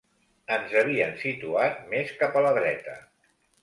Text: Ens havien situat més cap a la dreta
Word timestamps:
Ens 0.57 0.73
havien 0.81 1.13
situat 1.25 1.79
més 1.95 2.17
cap 2.25 2.43
a 2.43 2.47
la 2.49 2.59
dreta 2.61 3.01